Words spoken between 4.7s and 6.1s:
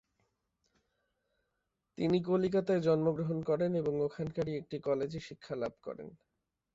কলেজে শিক্ষালাভ করেন।